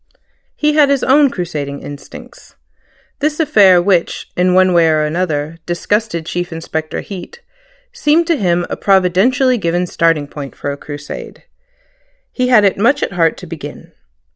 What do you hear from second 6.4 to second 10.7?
Inspector Heat, seemed to him a providentially given starting point